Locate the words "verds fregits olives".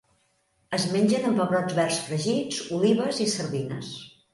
1.83-3.25